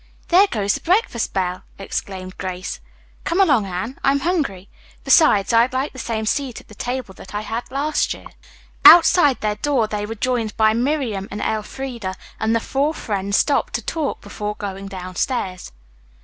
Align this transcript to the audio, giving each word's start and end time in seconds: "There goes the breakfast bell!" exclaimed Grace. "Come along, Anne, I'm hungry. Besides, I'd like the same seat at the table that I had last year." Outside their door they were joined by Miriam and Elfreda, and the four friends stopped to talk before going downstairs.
"There 0.29 0.47
goes 0.47 0.73
the 0.73 0.79
breakfast 0.81 1.31
bell!" 1.31 1.61
exclaimed 1.77 2.39
Grace. 2.39 2.79
"Come 3.23 3.39
along, 3.39 3.67
Anne, 3.67 3.99
I'm 4.03 4.21
hungry. 4.21 4.67
Besides, 5.03 5.53
I'd 5.53 5.73
like 5.73 5.93
the 5.93 5.99
same 5.99 6.25
seat 6.25 6.59
at 6.59 6.67
the 6.69 6.73
table 6.73 7.13
that 7.13 7.35
I 7.35 7.41
had 7.41 7.69
last 7.69 8.11
year." 8.15 8.25
Outside 8.83 9.41
their 9.41 9.57
door 9.57 9.85
they 9.87 10.07
were 10.07 10.15
joined 10.15 10.57
by 10.57 10.73
Miriam 10.73 11.27
and 11.29 11.39
Elfreda, 11.39 12.15
and 12.39 12.55
the 12.55 12.59
four 12.59 12.95
friends 12.95 13.37
stopped 13.37 13.73
to 13.75 13.83
talk 13.83 14.21
before 14.21 14.55
going 14.55 14.87
downstairs. 14.87 15.71